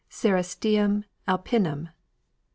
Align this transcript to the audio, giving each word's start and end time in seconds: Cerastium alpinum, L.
Cerastium 0.09 1.03
alpinum, 1.27 1.89
L. 1.89 1.89